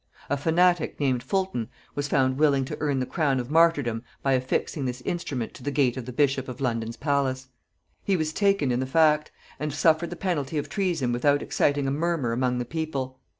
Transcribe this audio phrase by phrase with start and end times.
[0.31, 4.85] A fanatic named Fulton was found willing to earn the crown of martyrdom by affixing
[4.85, 7.49] this instrument to the gate of the bishop of London's palace.
[8.03, 9.29] He was taken in the fact,
[9.59, 13.19] and suffered the penalty of treason without exciting a murmur among the people.